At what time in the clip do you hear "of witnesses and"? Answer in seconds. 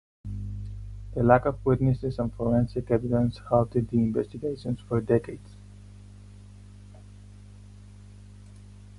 1.45-2.33